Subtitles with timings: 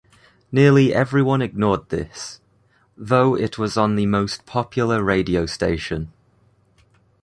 [0.51, 2.41] Nearly everyone ignored this,
[2.97, 6.11] though it was on the most popular radio station.